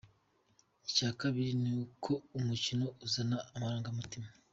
Icya 0.87 1.09
kabiri 1.19 1.51
ni 1.61 1.71
uko 1.83 2.11
ari 2.21 2.39
umukino 2.43 2.85
uzana 3.05 3.37
amarangamutima. 3.55 4.27